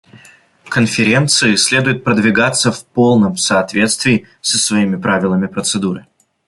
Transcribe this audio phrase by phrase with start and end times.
[0.67, 6.07] Конференции следует продвигаться в полном соответствии со своими правилами процедуры.